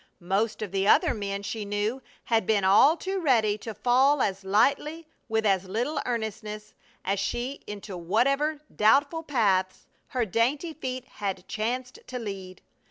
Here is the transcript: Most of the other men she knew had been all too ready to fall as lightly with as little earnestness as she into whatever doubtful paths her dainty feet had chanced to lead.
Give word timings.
Most 0.19 0.63
of 0.63 0.71
the 0.71 0.87
other 0.87 1.13
men 1.13 1.43
she 1.43 1.63
knew 1.63 2.01
had 2.23 2.47
been 2.47 2.63
all 2.63 2.97
too 2.97 3.19
ready 3.19 3.55
to 3.59 3.75
fall 3.75 4.19
as 4.23 4.43
lightly 4.43 5.07
with 5.29 5.45
as 5.45 5.65
little 5.69 6.01
earnestness 6.07 6.73
as 7.05 7.19
she 7.19 7.61
into 7.67 7.95
whatever 7.95 8.61
doubtful 8.75 9.21
paths 9.21 9.85
her 10.07 10.25
dainty 10.25 10.73
feet 10.73 11.05
had 11.05 11.47
chanced 11.47 11.99
to 12.07 12.17
lead. 12.17 12.63